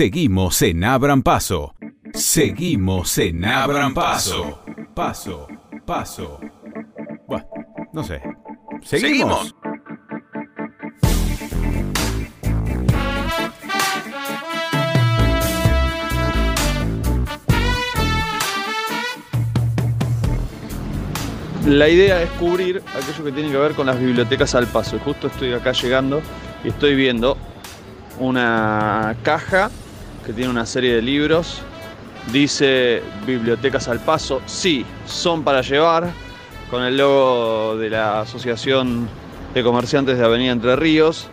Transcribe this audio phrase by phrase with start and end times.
[0.00, 1.74] Seguimos en Abran Paso.
[2.14, 4.64] Seguimos en Abran Paso.
[4.94, 5.46] Paso,
[5.84, 6.40] paso.
[7.28, 7.46] Bueno,
[7.92, 8.22] no sé.
[8.80, 9.54] Seguimos.
[21.66, 24.98] La idea es cubrir aquello que tiene que ver con las bibliotecas al paso.
[25.00, 26.22] Justo estoy acá llegando
[26.64, 27.36] y estoy viendo
[28.18, 29.70] una caja
[30.30, 31.58] que tiene una serie de libros.
[32.32, 34.40] Dice bibliotecas al paso.
[34.46, 36.08] Sí, son para llevar.
[36.70, 39.08] Con el logo de la Asociación
[39.52, 41.28] de Comerciantes de Avenida Entre Ríos.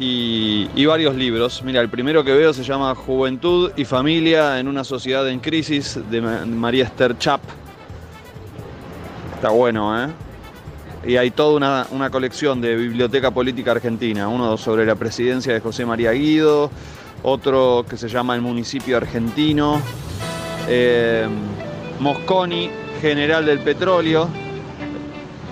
[0.00, 1.62] Y, varios libros.
[1.62, 6.00] Mira, el primero que veo se llama Juventud y Familia en una sociedad en crisis
[6.10, 7.40] de Ma- María Esther Chap.
[9.36, 10.08] Está bueno, ¿eh?
[11.06, 15.60] Y hay toda una, una colección de Biblioteca Política Argentina, uno sobre la presidencia de
[15.60, 16.70] José María Guido,
[17.24, 19.80] otro que se llama El Municipio Argentino,
[20.68, 21.26] eh,
[21.98, 24.28] Mosconi, General del Petróleo,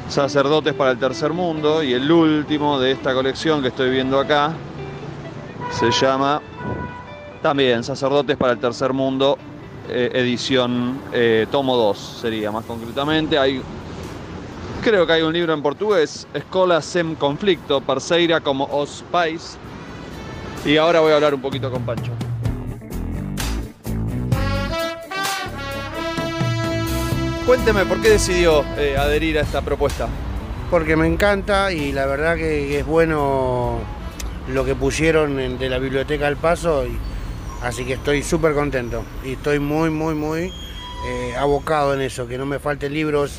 [0.08, 4.52] Sacerdotes para el Tercer Mundo, y el último de esta colección que estoy viendo acá
[5.70, 6.40] se llama
[7.40, 9.38] también Sacerdotes para el Tercer Mundo,
[9.88, 13.38] eh, edición eh, tomo 2 sería más concretamente.
[13.38, 13.62] Hay
[14.82, 19.56] Creo que hay un libro en portugués, Escola Sem Conflicto, Parceira como Os Pais.
[20.64, 22.12] Y ahora voy a hablar un poquito con Pancho.
[27.46, 30.08] Cuénteme, ¿por qué decidió eh, adherir a esta propuesta?
[30.70, 33.78] porque me encanta y la verdad que es bueno
[34.48, 36.96] lo que pusieron de la biblioteca al paso, y-
[37.62, 40.50] así que estoy súper contento y estoy muy, muy, muy
[41.06, 43.34] eh, abocado en eso, que no me falten libros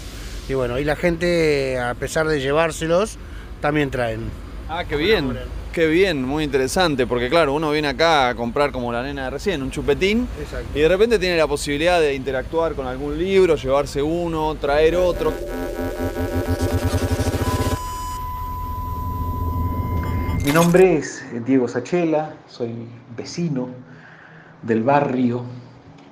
[0.48, 3.18] y bueno, y la gente a pesar de llevárselos,
[3.62, 4.30] también traen.
[4.70, 5.36] Ah, qué bien,
[5.74, 9.30] qué bien, muy interesante, porque claro, uno viene acá a comprar como la nena de
[9.32, 10.68] recién, un chupetín, Exacto.
[10.78, 15.34] y de repente tiene la posibilidad de interactuar con algún libro, llevarse uno, traer otro.
[20.46, 22.72] Mi nombre es Diego Sachela, soy
[23.18, 23.70] vecino
[24.62, 25.44] del barrio,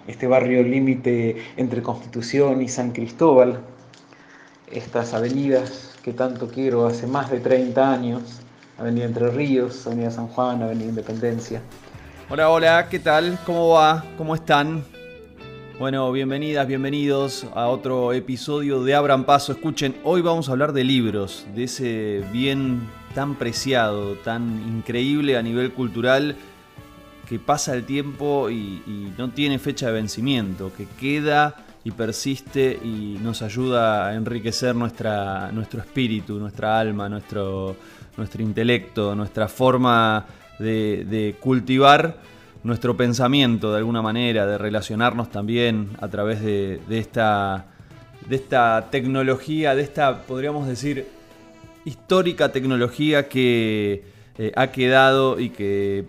[0.07, 3.59] este barrio límite entre Constitución y San Cristóbal,
[4.71, 8.41] estas avenidas que tanto quiero hace más de 30 años,
[8.81, 11.61] Avenida Entre Ríos, Avenida San Juan, Avenida Independencia.
[12.29, 13.37] Hola, hola, ¿qué tal?
[13.45, 14.03] ¿Cómo va?
[14.17, 14.83] ¿Cómo están?
[15.77, 19.51] Bueno, bienvenidas, bienvenidos a otro episodio de Abran Paso.
[19.51, 25.43] Escuchen, hoy vamos a hablar de libros, de ese bien tan preciado, tan increíble a
[25.43, 26.35] nivel cultural,
[27.29, 32.79] que pasa el tiempo y, y no tiene fecha de vencimiento, que queda y persiste
[32.83, 37.75] y nos ayuda a enriquecer nuestra, nuestro espíritu, nuestra alma, nuestro,
[38.17, 40.25] nuestro intelecto, nuestra forma
[40.59, 42.17] de, de cultivar
[42.63, 47.65] nuestro pensamiento de alguna manera, de relacionarnos también a través de, de esta,
[48.29, 51.07] de esta tecnología, de esta, podríamos decir,
[51.85, 54.03] histórica tecnología que
[54.37, 56.05] eh, ha quedado y que,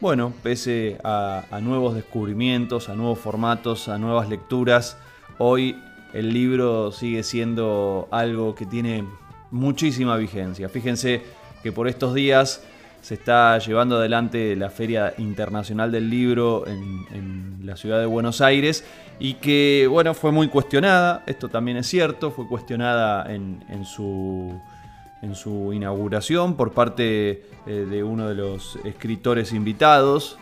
[0.00, 4.96] bueno, pese a, a nuevos descubrimientos, a nuevos formatos, a nuevas lecturas,
[5.38, 5.76] hoy
[6.12, 9.04] el libro sigue siendo algo que tiene
[9.50, 10.68] muchísima vigencia.
[10.68, 11.22] Fíjense
[11.62, 12.62] que por estos días
[13.06, 18.84] se está llevando adelante la Feria Internacional del Libro en, la ciudad de Buenos Aires
[19.20, 24.52] y que, bueno, fue muy cuestionada, esto también es cierto, fue cuestionada en, en su,
[25.22, 30.38] en su inauguración por parte eh, de uno de los escritores invitados.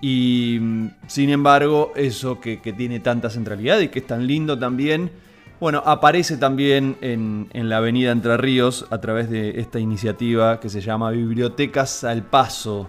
[0.00, 4.58] Y mm, sin embargo, eso que, que tiene tanta centralidad y que es tan lindo
[4.58, 5.10] también,
[5.60, 10.80] bueno, aparece también en, la Avenida Entre Ríos a través de esta iniciativa que se
[10.80, 12.88] llama Bibliotecas al Paso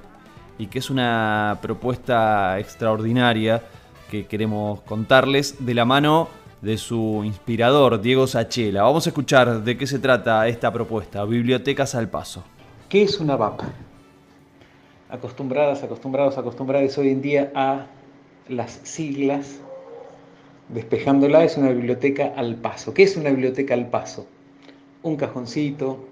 [0.57, 3.61] y que es una propuesta extraordinaria
[4.09, 6.27] que queremos contarles de la mano
[6.61, 8.83] de su inspirador, Diego Sachela.
[8.83, 12.43] Vamos a escuchar de qué se trata esta propuesta, Bibliotecas al Paso.
[12.89, 13.61] ¿Qué es una VAP?
[15.09, 17.85] Acostumbradas, acostumbrados, acostumbradas hoy en día a
[18.49, 19.59] las siglas,
[20.69, 22.93] despejándola, es una biblioteca al paso.
[22.93, 24.27] ¿Qué es una biblioteca al paso?
[25.03, 26.05] Un cajoncito,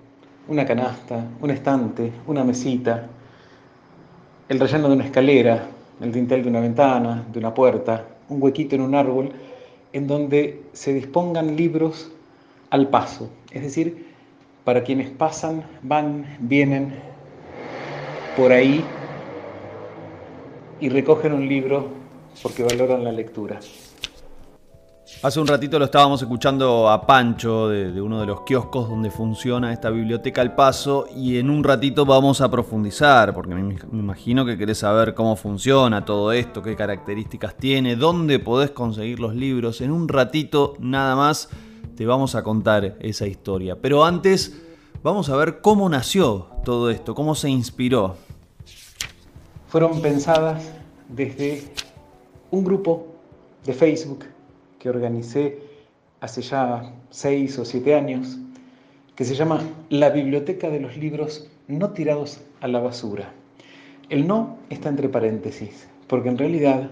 [0.47, 3.07] una canasta, un estante, una mesita,
[4.49, 5.67] el relleno de una escalera,
[6.01, 9.31] el dintel de una ventana, de una puerta, un huequito en un árbol,
[9.93, 12.11] en donde se dispongan libros
[12.69, 14.07] al paso, es decir,
[14.63, 16.93] para quienes pasan, van, vienen
[18.35, 18.83] por ahí
[20.79, 21.87] y recogen un libro
[22.41, 23.59] porque valoran la lectura.
[25.21, 29.73] Hace un ratito lo estábamos escuchando a Pancho de, uno de los kioscos donde funciona
[29.73, 34.57] esta biblioteca al paso y en un ratito vamos a profundizar porque me, imagino que
[34.57, 39.81] querés saber cómo funciona todo esto, qué características tiene, dónde podés conseguir los libros.
[39.81, 41.49] En un ratito nada más
[41.97, 43.75] te vamos a contar esa historia.
[43.81, 44.61] Pero antes
[45.03, 48.15] vamos a ver cómo nació todo esto, cómo se inspiró.
[49.67, 50.63] Fueron pensadas
[51.09, 51.73] desde
[52.51, 53.07] un grupo
[53.65, 54.32] de Facebook
[54.83, 55.59] que organicé
[56.19, 58.37] hace ya seis o siete años,
[59.15, 63.31] que se llama La Biblioteca de los Libros No Tirados a la Basura.
[64.09, 66.89] El no está entre paréntesis, porque en realidad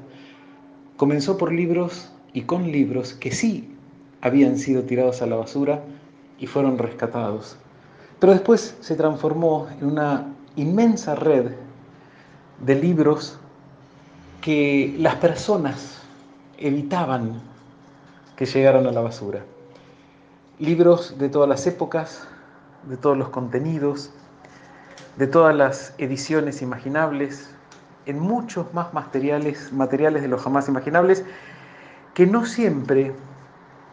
[0.96, 3.76] comenzó por libros y con libros que sí
[4.22, 5.84] habían sido tirados a la basura
[6.40, 7.58] y fueron rescatados.
[8.20, 11.56] Pero después se transformó en una inmensa red
[12.66, 13.38] de libros
[14.40, 16.02] que las personas
[16.58, 17.51] evitaban
[18.42, 19.42] que llegaron a la basura.
[20.58, 22.28] Libros de todas las épocas,
[22.90, 24.12] de todos los contenidos,
[25.16, 27.52] de todas las ediciones imaginables,
[28.08, 31.24] en muchos más materiales, materiales de los jamás imaginables,
[32.16, 33.12] que no siempre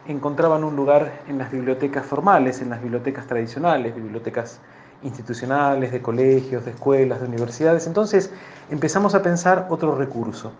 [0.07, 4.59] encontraban un lugar en las bibliotecas formales, en las bibliotecas tradicionales, bibliotecas
[5.03, 7.85] institucionales, de colegios, de escuelas, de universidades.
[7.85, 8.33] Entonces
[8.71, 10.53] empezamos a pensar otro recurso.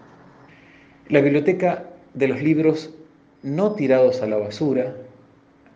[1.07, 2.93] La biblioteca de los libros
[3.43, 4.95] no tirados a la basura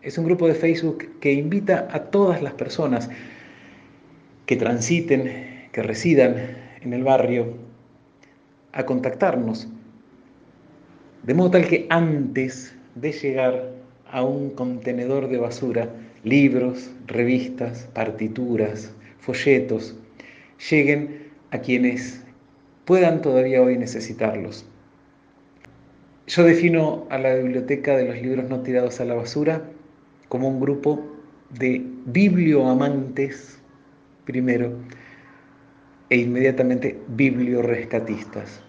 [0.01, 3.10] es un grupo de Facebook que invita a todas las personas
[4.45, 6.36] que transiten, que residan
[6.81, 7.54] en el barrio,
[8.74, 9.69] a contactarnos.
[11.24, 13.71] De modo tal que antes de llegar
[14.12, 15.89] a un contenedor de basura,
[16.24, 19.95] libros, revistas, partituras, folletos,
[20.69, 22.24] lleguen a quienes
[22.83, 24.65] puedan todavía hoy necesitarlos.
[26.25, 29.62] Yo defino a la biblioteca de los libros no tirados a la basura
[30.30, 31.06] como un grupo
[31.50, 33.60] de biblioamantes,
[34.24, 34.72] primero,
[36.10, 38.62] e inmediatamente bibliorescatistas.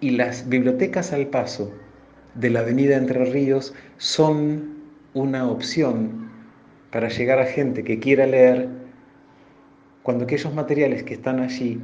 [0.00, 1.72] Y las bibliotecas al paso
[2.34, 4.80] de la Avenida Entre Ríos son
[5.14, 6.30] una opción
[6.92, 8.68] para llegar a gente que quiera leer
[10.02, 11.80] cuando aquellos materiales que están allí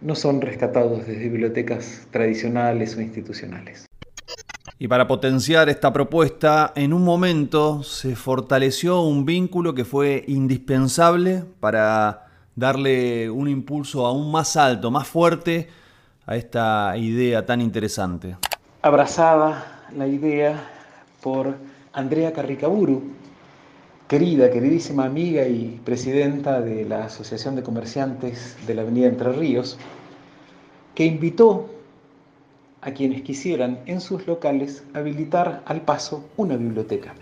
[0.00, 3.86] no son rescatados desde bibliotecas tradicionales o institucionales.
[4.76, 11.44] Y para potenciar esta propuesta, en un momento se fortaleció un vínculo que fue indispensable
[11.60, 12.26] para
[12.56, 15.68] darle un impulso aún más alto, más fuerte
[16.26, 18.36] a esta idea tan interesante.
[18.82, 20.68] Abrazada la idea
[21.22, 21.54] por
[21.92, 23.12] Andrea Carricaburu,
[24.08, 29.78] querida, queridísima amiga y presidenta de la Asociación de Comerciantes de la Avenida Entre Ríos,
[30.96, 31.70] que invitó
[32.84, 37.14] a quienes quisieran en sus locales habilitar al paso una biblioteca.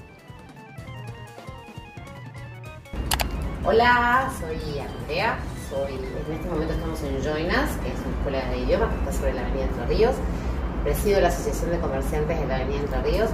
[3.64, 5.38] Hola, soy Andrea,
[5.70, 9.12] soy, en este momento estamos en Joinas, que es una escuela de idiomas que está
[9.12, 10.14] sobre la Avenida Entre Ríos.
[10.82, 13.30] Presido la Asociación de Comerciantes de la Avenida Entre Ríos.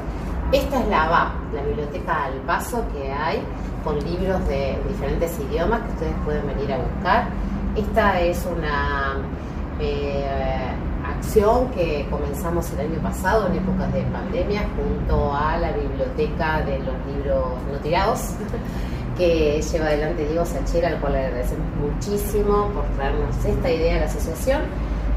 [0.53, 3.41] Esta es la ABA, la biblioteca al paso que hay,
[3.83, 7.29] con libros de diferentes idiomas que ustedes pueden venir a buscar.
[7.75, 9.17] Esta es una
[9.81, 10.25] eh,
[11.75, 16.95] que comenzamos el año pasado en épocas de pandemia junto a la biblioteca de los
[17.07, 18.21] libros no tirados
[19.17, 24.01] que lleva adelante Diego Sachera, al cual le agradecemos muchísimo por traernos esta idea de
[24.01, 24.63] la asociación.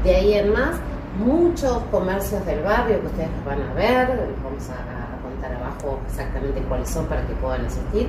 [0.04, 0.76] De ahí en más,
[1.18, 6.88] muchos comercios del barrio que ustedes van a ver, vamos a, contar abajo exactamente cuáles
[6.88, 8.08] son para que puedan asistir,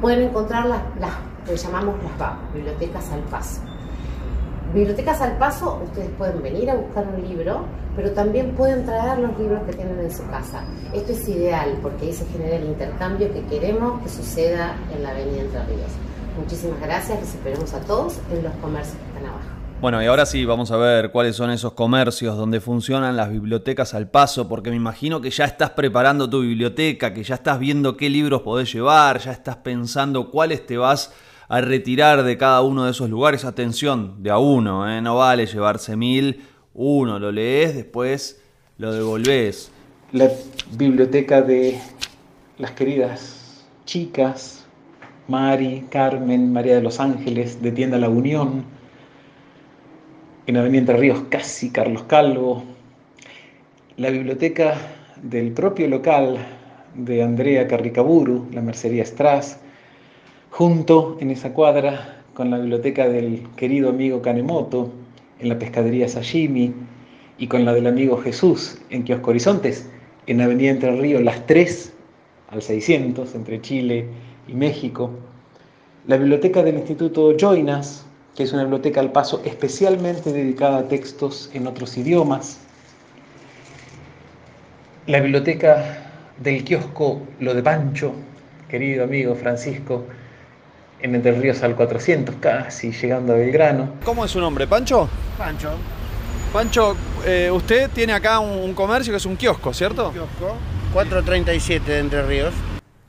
[0.00, 1.12] pueden encontrar las, las
[1.46, 3.60] que llamamos las bibliotecas al paso.
[4.72, 7.64] Bibliotecas al paso, ustedes pueden venir a buscar un libro,
[7.96, 10.64] pero también pueden traer los libros que tienen en su casa.
[10.94, 15.10] Esto es ideal porque ahí se genera el intercambio que queremos que suceda en la
[15.10, 15.90] Avenida Entre Ríos.
[16.38, 19.48] Muchísimas gracias, les esperamos a todos en los comercios que están abajo.
[19.80, 23.92] Bueno, y ahora sí vamos a ver cuáles son esos comercios donde funcionan las bibliotecas
[23.94, 27.96] al paso, porque me imagino que ya estás preparando tu biblioteca, que ya estás viendo
[27.96, 31.12] qué libros podés llevar, ya estás pensando cuáles te vas
[31.50, 33.44] a retirar de cada uno de esos lugares.
[33.44, 35.02] Atención, de a uno, ¿eh?
[35.02, 38.40] no vale llevarse mil, uno lo lees, después
[38.78, 39.72] lo devolvés.
[40.12, 40.30] La
[40.70, 41.76] biblioteca de
[42.56, 44.64] las queridas chicas,
[45.26, 48.64] Mari, Carmen, María de los Ángeles, de Tienda La Unión,
[50.46, 52.62] en Avenida Entre Ríos, casi Carlos Calvo,
[53.96, 54.76] la biblioteca
[55.20, 56.38] del propio local
[56.94, 59.58] de Andrea Carricaburu, la Mercería Strass,
[60.50, 64.90] junto en esa cuadra con la biblioteca del querido amigo Kanemoto,
[65.38, 66.74] en la pescadería Sashimi,
[67.38, 69.88] y con la del amigo Jesús en Kiosco Horizontes,
[70.26, 71.92] en Avenida Entre Ríos, las tres
[72.50, 74.06] al 600, entre Chile
[74.46, 75.10] y México.
[76.06, 78.04] La biblioteca del Instituto Joinas,
[78.34, 82.60] que es una biblioteca al paso especialmente dedicada a textos en otros idiomas.
[85.06, 88.12] La biblioteca del kiosco Lo de Pancho,
[88.68, 90.04] querido amigo Francisco,
[91.02, 93.94] en Entre Ríos al 400, casi llegando a Belgrano.
[94.04, 94.66] ¿Cómo es su nombre?
[94.66, 95.08] ¿Pancho?
[95.38, 95.70] Pancho.
[96.52, 100.10] Pancho, eh, usted tiene acá un, un comercio que es un kiosco, ¿cierto?
[100.12, 100.56] Kiosco.
[100.92, 102.54] 437 de Entre Ríos.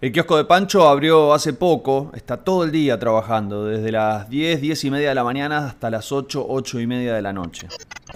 [0.01, 4.59] El kiosco de Pancho abrió hace poco, está todo el día trabajando, desde las 10,
[4.59, 7.67] 10 y media de la mañana hasta las 8, 8 y media de la noche.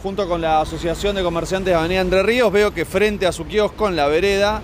[0.01, 3.45] Junto con la Asociación de Comerciantes de Avenida Entre Ríos, veo que frente a su
[3.45, 4.63] kiosco en la vereda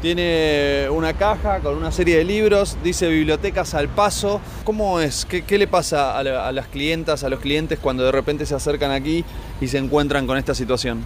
[0.00, 4.40] tiene una caja con una serie de libros, dice Bibliotecas al Paso.
[4.64, 5.24] ¿Cómo es?
[5.26, 8.92] ¿Qué, le pasa a, la- las clientas, a los clientes cuando de repente se acercan
[8.92, 9.24] aquí
[9.60, 11.04] y se encuentran con esta situación?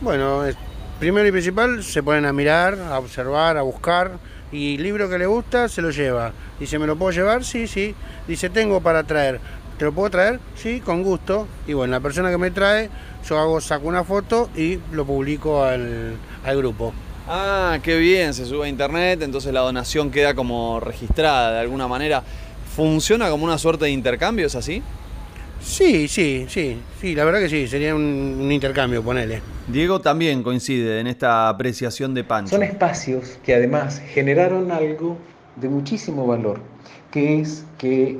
[0.00, 0.42] Bueno,
[0.98, 4.18] primero y principal se ponen a mirar, a observar, a buscar
[4.50, 6.32] y libro que le gusta se lo lleva.
[6.58, 7.44] Dice, ¿me lo puedo llevar?
[7.44, 7.94] Sí, sí.
[8.26, 9.38] Dice, tengo para traer.
[9.78, 10.40] ¿Te lo puedo traer?
[10.56, 11.46] Sí, con gusto.
[11.68, 12.90] Y bueno, la persona que me trae,
[13.28, 16.16] yo hago, saco una foto y lo publico al
[16.56, 16.92] grupo.
[17.24, 21.86] Ah, qué bien, se sube a internet, entonces la donación queda como registrada de alguna
[21.86, 22.24] manera.
[22.64, 24.82] ¿Funciona como una suerte de intercambio, es así?
[25.58, 28.02] Sí, sí, sí, sí, la verdad que sí, sería un,
[28.40, 29.40] un intercambio, ponele.
[29.66, 32.50] Diego también coincide en esta apreciación de Pancho.
[32.50, 35.16] Son espacios que además generaron algo
[35.56, 36.60] de muchísimo valor,
[37.10, 38.18] que es que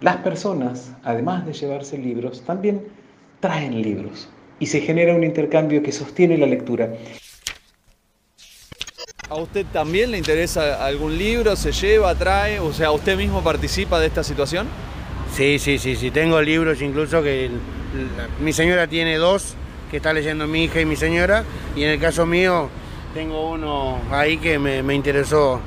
[0.00, 2.82] las personas, además de llevarse libros, también
[3.40, 6.92] traen libros y se genera un intercambio que sostiene la lectura.
[9.28, 11.56] ¿A usted también le interesa algún libro?
[11.56, 12.60] ¿Se lleva, trae?
[12.60, 14.68] O sea, ¿usted mismo participa de esta situación?
[15.34, 17.50] Sí, sí, sí, sí, tengo libros incluso que
[18.16, 19.54] la- mi señora tiene dos
[19.90, 22.68] que está leyendo mi hija y mi señora, y en el caso mío
[23.14, 25.60] tengo uno ahí que me, me interesó.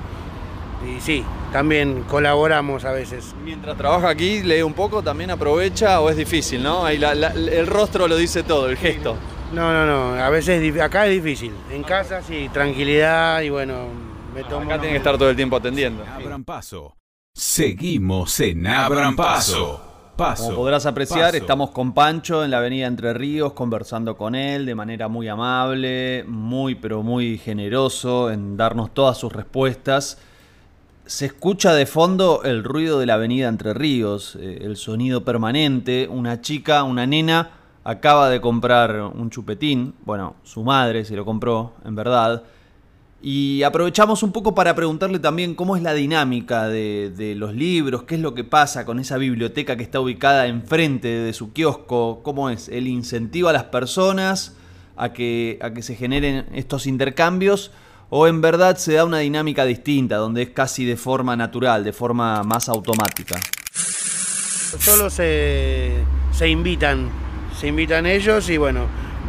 [0.88, 3.36] Y sí, también colaboramos a veces.
[3.44, 6.86] Mientras trabaja aquí, lee un poco, también aprovecha o es difícil, ¿no?
[6.86, 9.16] Ahí la- la- el rostro lo dice todo, el gesto.
[9.54, 11.54] No, no, no, a veces acá es difícil.
[11.72, 13.88] En casa sí, tranquilidad y bueno,
[14.34, 14.58] me tomo.
[14.58, 16.04] Acá unos- tiene que estar todo el tiempo atendiendo.
[16.16, 16.96] Abran paso.
[17.36, 19.82] Seguimos en Abran Paso.
[20.18, 20.44] Paso.
[20.44, 21.38] Como podrás apreciar, paso.
[21.38, 26.26] estamos con Pancho en la avenida Entre Ríos, conversando con él de manera muy amable,
[26.28, 30.18] muy pero muy generoso en darnos todas sus respuestas.
[31.06, 36.08] Se escucha de fondo el ruido de la avenida Entre Ríos, eh, el sonido permanente.
[36.12, 37.52] Una chica, una nena,
[37.90, 39.96] acaba de comprar un chupetín.
[40.06, 42.44] Bueno, su madre se lo compró, en verdad.
[43.22, 48.04] Y aprovechamos un poco para preguntarle también cómo es la dinámica de, de los libros,
[48.04, 52.22] qué es lo que pasa con esa biblioteca que está ubicada enfrente de su kiosco,
[52.24, 54.56] cómo es el incentivo a las personas
[54.96, 57.72] a que, a que se generen estos intercambios
[58.10, 61.94] o en verdad se da una dinámica distinta, donde es casi de forma natural, de
[61.94, 63.40] forma más automática.
[63.74, 65.94] Solo se,
[66.32, 67.10] se invitan,
[67.60, 68.86] se invitan ellos y bueno,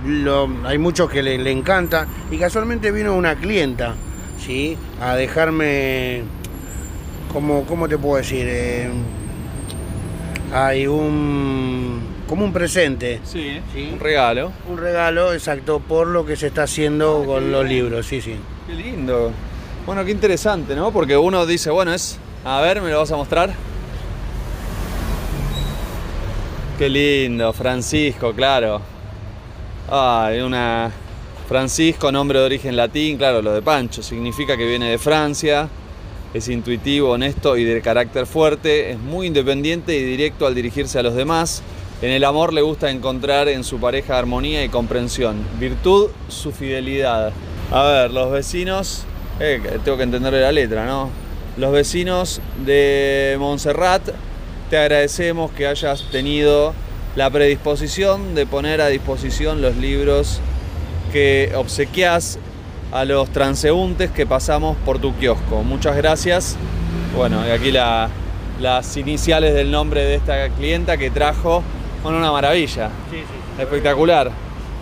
[0.06, 2.06] lo- hay muchos que le, le encanta.
[2.30, 3.94] Y casualmente vino una clienta,
[4.44, 4.76] ¿sí?
[5.00, 6.22] A dejarme,
[7.32, 8.46] como, ¿cómo te puedo decir?
[8.48, 8.88] Eh,
[10.52, 13.90] hay un, como un presente, Sí, Sí.
[13.92, 14.52] un regalo.
[14.68, 18.34] un regalo exacto por lo que se está haciendo con los libros, sí, sí.
[18.66, 19.32] Qué lindo.
[19.86, 20.92] Bueno, qué interesante, ¿no?
[20.92, 22.18] Porque uno dice, bueno, es...
[22.44, 23.50] A ver, ¿me lo vas a mostrar?
[26.80, 28.80] Qué lindo, Francisco, claro.
[29.90, 30.90] Ay, una...
[31.46, 35.68] Francisco, nombre de origen latín, claro, lo de Pancho, significa que viene de Francia,
[36.32, 41.02] es intuitivo, honesto y de carácter fuerte, es muy independiente y directo al dirigirse a
[41.02, 41.62] los demás.
[42.00, 45.36] En el amor le gusta encontrar en su pareja armonía y comprensión.
[45.58, 47.30] Virtud, su fidelidad.
[47.70, 49.04] A ver, los vecinos,
[49.38, 51.10] eh, tengo que entender la letra, ¿no?
[51.58, 54.12] Los vecinos de Montserrat,
[54.70, 56.72] te agradecemos que hayas tenido
[57.16, 60.40] la predisposición de poner a disposición los libros
[61.12, 62.38] que obsequias
[62.92, 65.62] a los transeúntes que pasamos por tu kiosco.
[65.64, 66.56] Muchas gracias.
[67.16, 68.08] Bueno, y aquí la-
[68.60, 71.62] las iniciales del nombre de esta clienta que trajo.
[72.02, 72.90] Bueno, una maravilla.
[73.58, 74.30] Espectacular.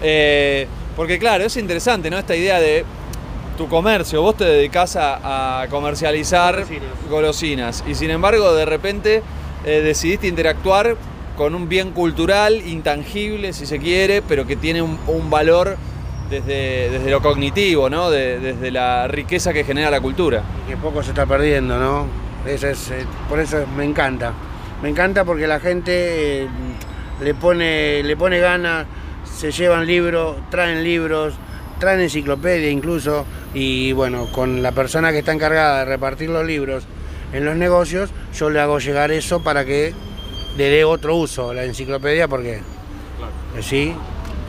[0.02, 0.66] Eh,
[0.96, 2.18] porque claro, es interesante, ¿no?
[2.18, 2.84] Esta idea de
[3.56, 7.10] tu comercio, vos te dedicás a, a comercializar Golosinas.
[7.10, 9.22] golosinas y sin embargo de repente
[9.64, 10.96] eh, decidiste interactuar
[11.36, 15.76] con un bien cultural, intangible si se quiere, pero que tiene un, valor
[16.30, 18.10] desde, desde lo cognitivo, ¿no?
[18.10, 20.42] De- desde la riqueza que genera la cultura.
[20.68, 22.06] que poco se está perdiendo, ¿no?
[22.46, 22.76] Eh,
[23.28, 24.32] por eso me encanta.
[24.82, 26.48] Me encanta porque la gente eh,
[27.22, 28.86] le pone, le pone ganas,
[29.24, 31.34] se llevan libros, traen libros,
[31.78, 33.24] traen enciclopedia incluso.
[33.54, 36.84] y bueno, con la persona que está encargada de repartir los libros
[37.32, 39.94] en los negocios, yo le hago llegar eso para que
[40.56, 42.60] le dé otro uso a la enciclopedia porque
[43.60, 43.94] sí.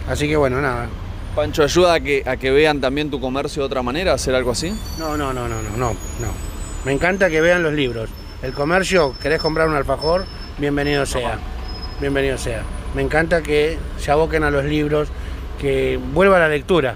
[0.08, 0.88] Así que bueno, nada.
[1.36, 4.52] Pancho, ¿ayuda a que, a que vean también tu comercio de otra manera, hacer algo
[4.52, 4.74] así?
[4.98, 6.50] No, no, no, no, no, no, no.
[6.86, 8.10] Me encanta que vean los libros.
[8.42, 10.26] El comercio, querés comprar un alfajor,
[10.58, 11.38] bienvenido sea.
[12.00, 12.64] Bienvenido sea.
[12.96, 15.10] Me encanta que se aboquen a los libros,
[15.60, 16.96] que vuelva a la lectura,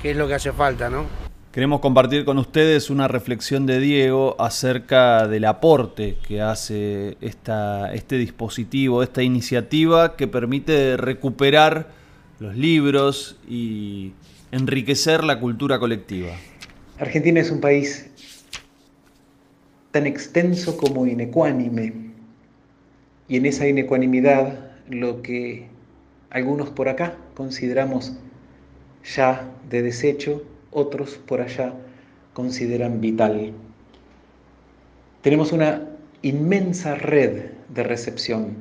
[0.00, 1.21] que es lo que hace falta, ¿no?
[1.52, 8.16] Queremos compartir con ustedes una reflexión de Diego acerca del aporte que hace esta, este
[8.16, 11.90] dispositivo, esta iniciativa que permite recuperar
[12.40, 14.14] los libros y
[14.50, 16.30] enriquecer la cultura colectiva.
[16.98, 18.08] Argentina es un país
[19.90, 21.92] tan extenso como inecuánime,
[23.28, 25.66] y en esa inecuanimidad lo que
[26.30, 28.14] algunos por acá consideramos
[29.04, 31.74] ya de desecho, otros por allá
[32.32, 33.52] consideran vital.
[35.22, 35.88] Tenemos una
[36.22, 38.56] inmensa red de recepción,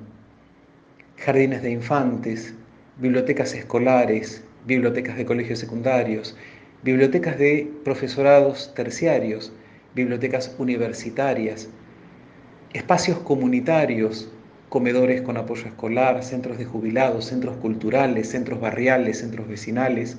[1.18, 2.54] jardines de infantes,
[2.98, 6.36] bibliotecas escolares, bibliotecas de colegios secundarios,
[6.84, 9.52] bibliotecas de profesorados terciarios,
[9.96, 11.70] bibliotecas universitarias,
[12.74, 14.30] espacios comunitarios,
[14.70, 20.18] comedores con apoyo escolar, centros de jubilados, centros culturales, centros barriales, centros vecinales,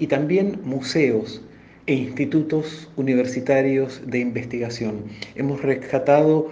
[0.00, 1.42] y también museos
[1.86, 5.04] e institutos universitarios de investigación.
[5.36, 6.50] Hemos rescatado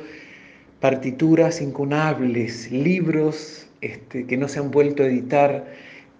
[0.81, 5.67] partituras incunables, libros este, que no se han vuelto a editar,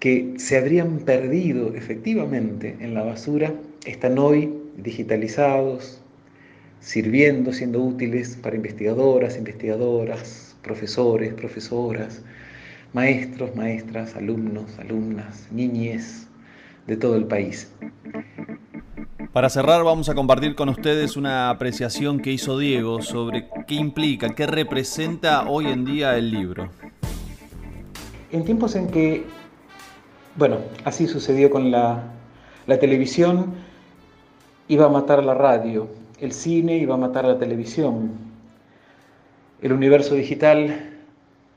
[0.01, 3.53] que se habrían perdido efectivamente en la basura,
[3.85, 6.01] están hoy digitalizados,
[6.81, 12.23] sirviendo, siendo útiles para investigadoras, investigadoras, profesores, profesoras,
[12.93, 16.28] maestros, maestras, alumnos, alumnas, niñez,
[16.89, 17.71] de todo el país.
[19.33, 24.35] Para cerrar vamos a compartir con ustedes una apreciación que hizo Diego sobre qué implica,
[24.35, 26.71] qué representa hoy en día el libro.
[28.33, 29.25] En tiempos en que,
[30.37, 32.05] bueno, así sucedió con la,
[32.67, 33.55] la televisión,
[34.67, 35.89] iba a matar la radio,
[36.21, 38.13] el cine iba a matar la televisión,
[39.61, 40.89] el universo digital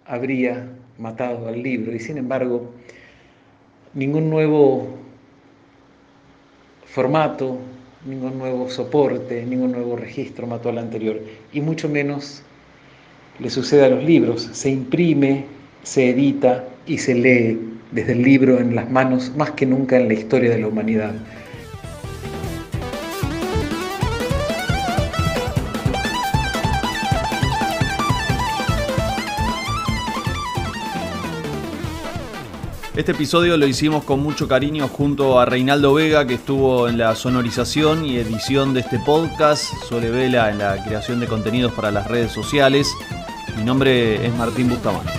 [0.06, 0.68] habría
[0.98, 2.74] matado al libro y sin embargo
[3.94, 5.02] ningún nuevo
[6.92, 7.58] formato,
[8.06, 11.22] ningún nuevo soporte, ningún nuevo registro mató al anterior.
[11.54, 12.44] Y mucho menos
[13.40, 14.50] le sucede a los libros.
[14.52, 15.46] Se imprime,
[15.84, 17.60] se edita y se lee
[17.92, 21.14] desde el libro en las manos más que nunca en la historia de la humanidad.
[32.94, 37.16] Este episodio lo hicimos con mucho cariño junto a Reinaldo Vega, que estuvo en la
[37.16, 42.10] sonorización y edición de este podcast, Sole Vela en la creación de contenidos para las
[42.10, 42.90] redes sociales.
[43.56, 45.14] Mi nombre es Martín Bustamante.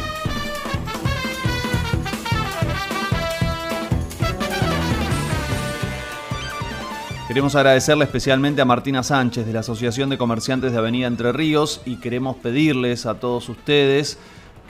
[7.27, 11.81] Queremos agradecerle especialmente a Martina Sánchez de la Asociación de Comerciantes de Avenida Entre Ríos
[11.87, 14.19] y queremos pedirles a todos ustedes